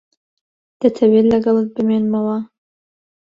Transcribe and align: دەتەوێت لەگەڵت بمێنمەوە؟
دەتەوێت 0.81 1.25
لەگەڵت 1.33 1.69
بمێنمەوە؟ 1.75 2.37